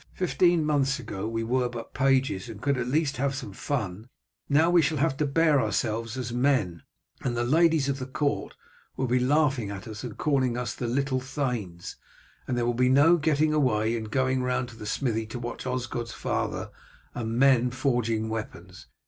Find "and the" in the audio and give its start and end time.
7.21-7.43